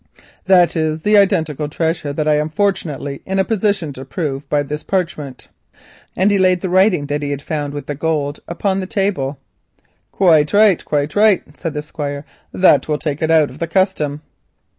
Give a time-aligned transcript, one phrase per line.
[0.47, 4.63] That it is the identical treasure I am fortunately in a position to prove by
[4.63, 5.47] this parchment,"
[6.17, 8.39] and he laid upon the table the writing he had found with the gold.
[10.11, 14.23] "Quite right—quite right," said the Squire, "that will take it out of the custom."